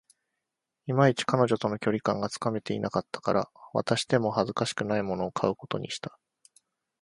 [0.87, 6.17] いまいち、彼女との距離感がつかめていなかったから、渡しても恥ずかしくないものを買うことにした